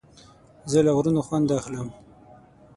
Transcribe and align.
زه 0.71 0.79
له 0.85 0.91
غرونو 0.97 1.21
خوند 1.27 1.47
اخلم. 1.59 1.87